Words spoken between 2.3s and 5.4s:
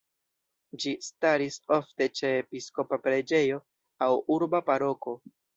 episkopa preĝejo aŭ urba paroko.